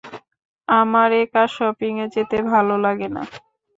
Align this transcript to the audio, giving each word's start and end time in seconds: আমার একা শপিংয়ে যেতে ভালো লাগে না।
আমার 0.67 1.09
একা 1.21 1.43
শপিংয়ে 1.55 2.05
যেতে 2.15 2.37
ভালো 2.51 2.75
লাগে 2.85 3.07
না। 3.15 3.23